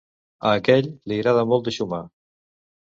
[0.51, 2.05] A aquell, li agrada molt de xumar.